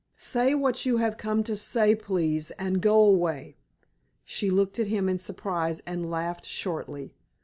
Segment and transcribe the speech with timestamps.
[0.17, 3.57] Say what you have come to say, please, and go away."
[4.25, 7.13] She looked at him in surprise, and laughed shortly.